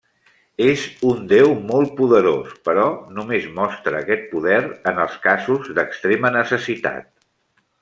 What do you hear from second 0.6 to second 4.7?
És un Déu molt poderós, però només mostra aquest poder